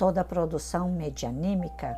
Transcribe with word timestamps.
Toda 0.00 0.24
produção 0.24 0.88
medianímica 0.88 1.94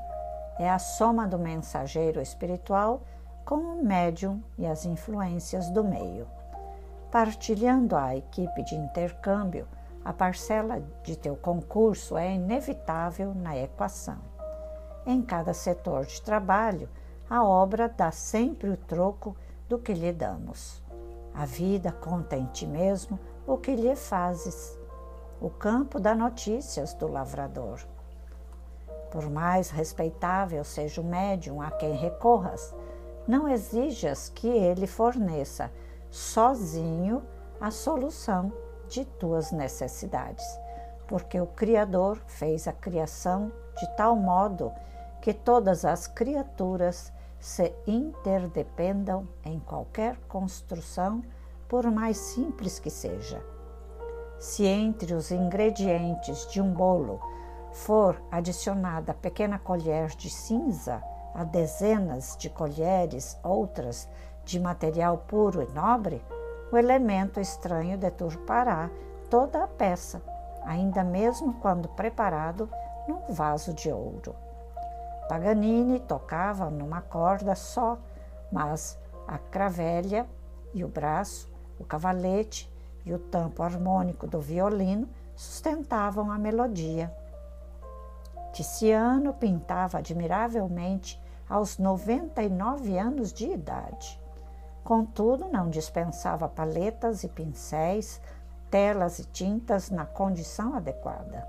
é 0.58 0.68
a 0.68 0.80
soma 0.80 1.24
do 1.24 1.38
mensageiro 1.38 2.20
espiritual 2.20 3.02
com 3.44 3.54
o 3.54 3.84
médium 3.84 4.42
e 4.58 4.66
as 4.66 4.84
influências 4.84 5.70
do 5.70 5.84
meio. 5.84 6.26
Partilhando 7.12 7.94
a 7.94 8.16
equipe 8.16 8.64
de 8.64 8.74
intercâmbio, 8.74 9.68
a 10.04 10.12
parcela 10.12 10.82
de 11.04 11.14
teu 11.14 11.36
concurso 11.36 12.16
é 12.16 12.34
inevitável 12.34 13.32
na 13.36 13.56
equação. 13.56 14.18
Em 15.06 15.22
cada 15.22 15.54
setor 15.54 16.04
de 16.04 16.20
trabalho, 16.22 16.88
a 17.30 17.44
obra 17.44 17.88
dá 17.88 18.10
sempre 18.10 18.68
o 18.68 18.76
troco 18.76 19.36
do 19.68 19.78
que 19.78 19.94
lhe 19.94 20.12
damos. 20.12 20.82
A 21.32 21.46
vida 21.46 21.92
conta 21.92 22.34
em 22.34 22.46
ti 22.46 22.66
mesmo 22.66 23.16
o 23.46 23.56
que 23.56 23.76
lhe 23.76 23.94
fazes. 23.94 24.76
O 25.42 25.50
campo 25.50 25.98
dá 25.98 26.14
notícias 26.14 26.94
do 26.94 27.08
lavrador. 27.08 27.80
Por 29.10 29.28
mais 29.28 29.70
respeitável 29.70 30.62
seja 30.62 31.00
o 31.00 31.04
médium 31.04 31.60
a 31.60 31.68
quem 31.68 31.96
recorras, 31.96 32.72
não 33.26 33.48
exijas 33.48 34.28
que 34.28 34.46
ele 34.46 34.86
forneça 34.86 35.68
sozinho 36.12 37.24
a 37.60 37.72
solução 37.72 38.52
de 38.88 39.04
tuas 39.04 39.50
necessidades, 39.50 40.46
porque 41.08 41.40
o 41.40 41.46
Criador 41.48 42.22
fez 42.28 42.68
a 42.68 42.72
criação 42.72 43.50
de 43.80 43.96
tal 43.96 44.14
modo 44.14 44.70
que 45.20 45.34
todas 45.34 45.84
as 45.84 46.06
criaturas 46.06 47.12
se 47.40 47.74
interdependam 47.84 49.26
em 49.44 49.58
qualquer 49.58 50.16
construção, 50.28 51.20
por 51.66 51.90
mais 51.90 52.16
simples 52.16 52.78
que 52.78 52.90
seja. 52.90 53.51
Se 54.42 54.66
entre 54.66 55.14
os 55.14 55.30
ingredientes 55.30 56.48
de 56.48 56.60
um 56.60 56.72
bolo 56.72 57.20
for 57.70 58.20
adicionada 58.28 59.14
pequena 59.14 59.56
colher 59.56 60.08
de 60.08 60.28
cinza 60.28 61.00
a 61.32 61.44
dezenas 61.44 62.36
de 62.36 62.50
colheres 62.50 63.38
outras 63.44 64.08
de 64.44 64.58
material 64.58 65.18
puro 65.28 65.62
e 65.62 65.72
nobre, 65.72 66.24
o 66.72 66.76
elemento 66.76 67.38
estranho 67.38 67.96
deturpará 67.96 68.90
toda 69.30 69.62
a 69.62 69.68
peça, 69.68 70.20
ainda 70.64 71.04
mesmo 71.04 71.54
quando 71.60 71.88
preparado 71.90 72.68
num 73.06 73.32
vaso 73.32 73.72
de 73.72 73.92
ouro. 73.92 74.34
Paganini 75.28 76.00
tocava 76.00 76.68
numa 76.68 77.00
corda 77.00 77.54
só, 77.54 77.96
mas 78.50 78.98
a 79.24 79.38
cravelha 79.38 80.26
e 80.74 80.82
o 80.82 80.88
braço, 80.88 81.48
o 81.78 81.84
cavalete 81.84 82.71
e 83.04 83.12
o 83.12 83.18
tampo 83.18 83.62
harmônico 83.62 84.26
do 84.26 84.40
violino 84.40 85.08
sustentavam 85.34 86.30
a 86.30 86.38
melodia. 86.38 87.12
Tiziano 88.52 89.32
pintava 89.32 89.98
admiravelmente 89.98 91.20
aos 91.48 91.78
99 91.78 92.98
anos 92.98 93.32
de 93.32 93.46
idade. 93.46 94.20
Contudo, 94.84 95.48
não 95.48 95.70
dispensava 95.70 96.48
paletas 96.48 97.24
e 97.24 97.28
pincéis, 97.28 98.20
telas 98.70 99.18
e 99.18 99.24
tintas 99.24 99.90
na 99.90 100.04
condição 100.04 100.74
adequada. 100.74 101.46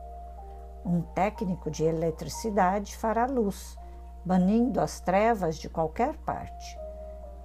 Um 0.86 1.02
técnico 1.02 1.72
de 1.72 1.84
eletricidade 1.84 2.96
fará 2.96 3.26
luz, 3.26 3.78
banindo 4.24 4.80
as 4.80 5.00
trevas 5.00 5.58
de 5.58 5.70
qualquer 5.70 6.16
parte. 6.18 6.78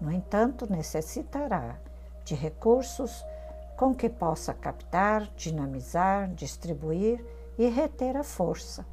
No 0.01 0.13
entanto, 0.13 0.71
necessitará 0.71 1.77
de 2.25 2.35
recursos 2.35 3.25
com 3.78 3.94
que 3.94 4.11
possa 4.11 4.53
captar, 4.53 5.27
dinamizar, 5.37 6.28
distribuir 6.34 7.25
e 7.56 7.69
reter 7.69 8.15
a 8.16 8.22
força 8.22 8.84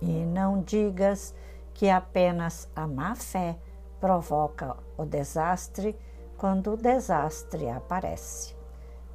e 0.00 0.24
não 0.24 0.62
digas 0.62 1.34
que 1.74 1.88
apenas 1.88 2.68
a 2.74 2.86
má 2.86 3.14
fé 3.14 3.58
provoca 4.00 4.76
o 4.96 5.04
desastre 5.04 5.98
quando 6.36 6.72
o 6.72 6.76
desastre 6.76 7.68
aparece. 7.68 8.54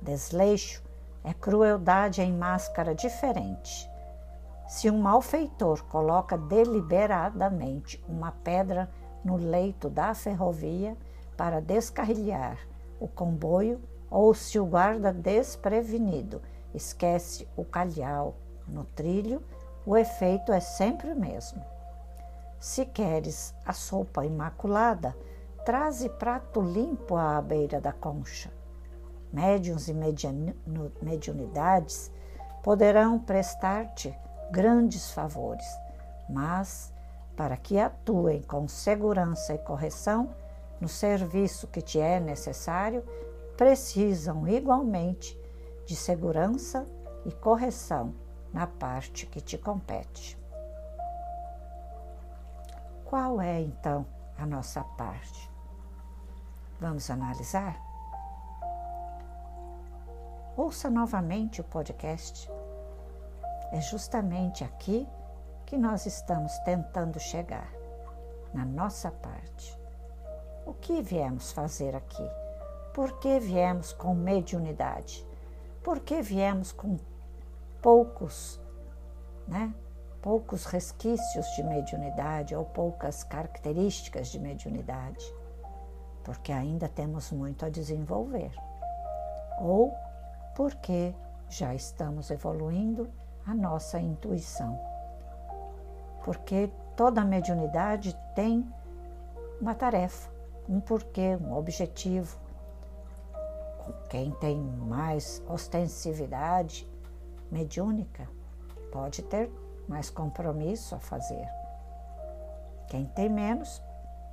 Desleixo 0.02 0.84
é 1.24 1.34
crueldade 1.34 2.22
em 2.22 2.34
máscara 2.34 2.94
diferente. 2.94 3.90
Se 4.68 4.90
um 4.90 5.02
malfeitor 5.02 5.84
coloca 5.86 6.38
deliberadamente 6.38 8.04
uma 8.08 8.32
pedra 8.32 8.90
no 9.24 9.38
leito 9.38 9.90
da 9.90 10.14
ferrovia 10.14 10.98
para 11.38 11.62
descarrilhar 11.62 12.58
o 13.04 13.08
comboio, 13.10 13.82
ou 14.10 14.34
se 14.34 14.58
o 14.58 14.66
guarda 14.66 15.12
desprevenido 15.12 16.42
esquece 16.74 17.46
o 17.58 17.66
calhau 17.66 18.36
no 18.66 18.86
trilho, 18.86 19.44
o 19.86 19.98
efeito 19.98 20.54
é 20.54 20.62
sempre 20.62 21.12
o 21.12 21.16
mesmo. 21.16 21.62
Se 22.62 22.86
queres 22.86 23.54
a 23.66 23.74
sopa 23.74 24.26
imaculada, 24.26 25.14
traze 25.66 26.08
prato 26.08 26.62
limpo 26.62 27.18
à 27.18 27.42
beira 27.42 27.82
da 27.82 27.92
concha. 27.92 28.50
Médiuns 29.34 29.90
e 29.90 29.94
mediunidades 31.02 32.10
poderão 32.64 33.20
prestar-te 33.20 34.18
grandes 34.50 35.12
favores, 35.12 35.66
mas 36.30 36.94
para 37.36 37.58
que 37.58 37.78
atuem 37.78 38.42
com 38.44 38.66
segurança 38.66 39.54
e 39.54 39.58
correção 39.58 40.34
no 40.84 40.90
serviço 40.90 41.66
que 41.68 41.82
te 41.82 41.98
é 41.98 42.20
necessário, 42.20 43.06
precisam 43.56 44.46
igualmente 44.46 45.40
de 45.86 45.96
segurança 45.96 46.86
e 47.26 47.32
correção 47.32 48.14
na 48.52 48.68
parte 48.68 49.26
que 49.26 49.40
te 49.40 49.58
compete. 49.58 50.38
Qual 53.06 53.40
é 53.40 53.62
então 53.62 54.06
a 54.38 54.46
nossa 54.46 54.84
parte? 54.84 55.50
Vamos 56.82 57.10
analisar? 57.10 57.82
Ouça 60.58 60.90
novamente 60.90 61.62
o 61.62 61.64
podcast. 61.64 62.52
É 63.72 63.80
justamente 63.80 64.66
aqui 64.66 65.08
que 65.66 65.78
nós 65.78 66.06
estamos 66.06 66.60
tentando 66.60 67.22
chegar, 67.22 67.72
na 68.54 68.66
nossa 68.66 69.10
parte. 69.10 69.82
O 70.66 70.74
que 70.74 71.02
viemos 71.02 71.52
fazer 71.52 71.96
aqui? 71.96 72.28
Por 72.94 73.20
que 73.20 73.40
viemos 73.40 73.92
com 73.94 74.14
mediunidade? 74.14 75.26
Por 75.84 76.00
que 76.00 76.22
viemos 76.22 76.72
com 76.72 76.98
poucos, 77.82 78.62
né? 79.48 79.74
poucos 80.24 80.64
resquícios 80.64 81.46
de 81.48 81.64
mediunidade 81.64 82.56
ou 82.56 82.64
poucas 82.64 83.26
características 83.26 84.30
de 84.30 84.40
mediunidade, 84.40 85.24
porque 86.24 86.54
ainda 86.54 86.88
temos 86.88 87.30
muito 87.30 87.66
a 87.66 87.70
desenvolver, 87.70 88.52
ou 89.60 89.94
porque 90.56 91.14
já 91.50 91.76
estamos 91.76 92.32
evoluindo 92.32 93.10
a 93.46 93.54
nossa 93.54 94.00
intuição. 94.00 94.80
Porque 96.24 96.72
toda 96.96 97.26
mediunidade 97.26 98.18
tem 98.34 98.66
uma 99.60 99.76
tarefa, 99.76 100.32
um 100.68 100.80
porquê, 100.80 101.38
um 101.42 101.56
objetivo. 101.56 102.38
Quem 104.10 104.32
tem 104.32 104.58
mais 104.58 105.44
ostensividade 105.48 106.88
mediúnica 107.52 108.28
pode 108.92 109.22
ter 109.24 109.52
mais 109.88 110.10
compromisso 110.10 110.96
a 110.96 111.00
fazer. 111.00 111.48
Quem 112.88 113.06
tem 113.06 113.30
menos 113.30 113.82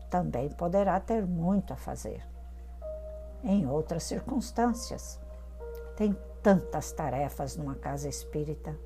também 0.08 0.48
poderá 0.50 1.00
ter 1.00 1.26
muito 1.26 1.72
a 1.72 1.76
fazer. 1.76 2.22
Em 3.42 3.66
outras 3.66 4.02
circunstâncias, 4.02 5.18
tem 5.96 6.16
tantas 6.42 6.92
tarefas 6.92 7.56
numa 7.56 7.74
casa 7.74 8.08
espírita, 8.08 8.76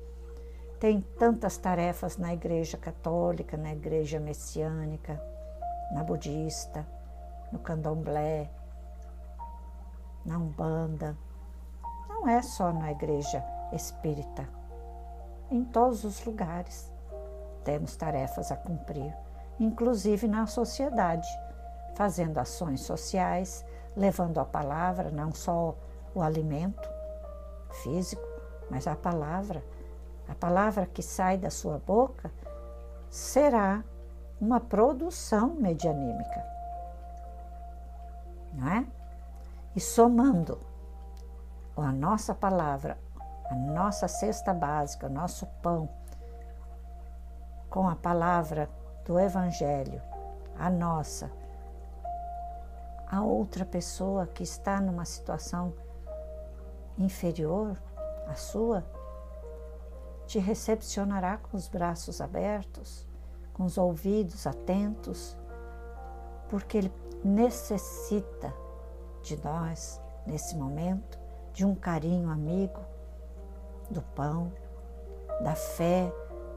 tem 0.79 1.01
tantas 1.17 1.57
tarefas 1.57 2.17
na 2.17 2.33
igreja 2.33 2.77
católica, 2.77 3.57
na 3.57 3.73
igreja 3.73 4.19
messiânica, 4.19 5.21
na 5.91 6.03
budista, 6.03 6.85
no 7.55 7.59
candomblé, 7.59 8.51
na 10.25 10.37
umbanda. 10.37 11.17
Não 12.09 12.27
é 12.27 12.41
só 12.41 12.73
na 12.73 12.91
igreja 12.91 13.43
espírita. 13.71 14.47
em 15.51 15.63
todos 15.63 16.03
os 16.03 16.25
lugares. 16.25 16.91
Temos 17.63 17.95
tarefas 17.95 18.51
a 18.51 18.57
cumprir, 18.57 19.15
inclusive 19.59 20.27
na 20.27 20.47
sociedade, 20.47 21.27
fazendo 21.95 22.39
ações 22.39 22.81
sociais, 22.81 23.63
levando 23.95 24.39
a 24.39 24.45
palavra, 24.45 25.11
não 25.11 25.31
só 25.31 25.75
o 26.15 26.21
alimento 26.21 26.89
físico, 27.83 28.23
mas 28.71 28.87
a 28.87 28.95
palavra. 28.95 29.63
A 30.27 30.33
palavra 30.33 30.87
que 30.87 31.03
sai 31.03 31.37
da 31.37 31.51
sua 31.51 31.77
boca 31.77 32.31
será 33.09 33.83
uma 34.41 34.59
produção 34.59 35.53
medianímica. 35.53 36.54
Não 38.55 38.69
é? 38.69 38.85
E 39.75 39.79
somando 39.79 40.59
a 41.75 41.91
nossa 41.91 42.33
palavra, 42.33 42.97
a 43.49 43.55
nossa 43.55 44.07
cesta 44.07 44.53
básica, 44.53 45.07
o 45.07 45.09
nosso 45.09 45.45
pão, 45.61 45.89
com 47.69 47.89
a 47.89 47.95
palavra 47.95 48.69
do 49.05 49.19
Evangelho, 49.19 50.01
a 50.57 50.69
nossa, 50.69 51.29
a 53.11 53.21
outra 53.21 53.65
pessoa 53.65 54.25
que 54.25 54.43
está 54.43 54.79
numa 54.79 55.03
situação 55.03 55.73
inferior 56.97 57.77
à 58.27 58.35
sua, 58.35 58.83
te 60.25 60.39
recepcionará 60.39 61.37
com 61.37 61.57
os 61.57 61.67
braços 61.67 62.21
abertos, 62.21 63.05
com 63.53 63.63
os 63.63 63.77
ouvidos 63.77 64.47
atentos, 64.47 65.37
porque 66.49 66.77
ele 66.77 66.89
necessita 67.25 68.53
de 69.23 69.35
nós 69.43 69.99
nesse 70.27 70.55
momento, 70.55 71.17
de 71.51 71.65
um 71.65 71.73
carinho 71.73 72.29
amigo, 72.29 72.79
do 73.89 74.01
pão, 74.01 74.51
da 75.41 75.55
fé, 75.55 76.13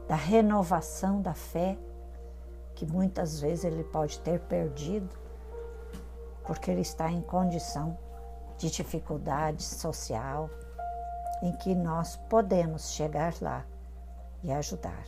da 0.07 0.15
renovação 0.15 1.21
da 1.21 1.33
fé, 1.33 1.75
que 2.75 2.85
muitas 2.85 3.41
vezes 3.41 3.65
ele 3.65 3.83
pode 3.83 4.19
ter 4.19 4.39
perdido, 4.41 5.09
porque 6.45 6.69
ele 6.69 6.81
está 6.81 7.11
em 7.11 7.21
condição 7.21 7.97
de 8.57 8.69
dificuldade 8.69 9.63
social, 9.63 10.51
em 11.41 11.51
que 11.53 11.73
nós 11.73 12.15
podemos 12.29 12.91
chegar 12.91 13.33
lá 13.41 13.65
e 14.43 14.51
ajudar. 14.51 15.03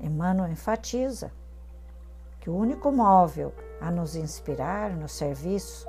Emmanuel 0.00 0.50
enfatiza 0.50 1.30
que 2.46 2.50
o 2.50 2.56
único 2.56 2.92
móvel 2.92 3.52
a 3.80 3.90
nos 3.90 4.14
inspirar 4.14 4.92
no 4.92 5.08
serviço 5.08 5.84